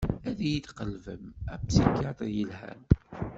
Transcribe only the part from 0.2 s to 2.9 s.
Ad iyi-d-qelben apsikyaṭr yelhan.